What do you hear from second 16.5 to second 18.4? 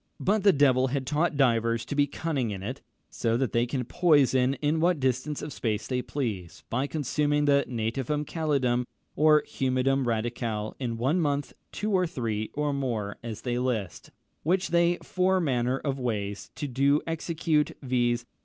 do execute, viz.